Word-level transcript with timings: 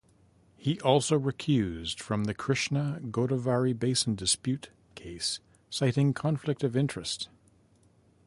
He 0.57 0.79
also 0.81 1.19
recused 1.19 1.99
from 2.01 2.23
the 2.23 2.33
Krishna 2.33 2.99
Godavari 3.11 3.77
basin 3.77 4.15
dispute 4.15 4.71
case 4.95 5.39
citing 5.69 6.11
conflict 6.15 6.63
of 6.63 6.75
interest. 6.75 7.29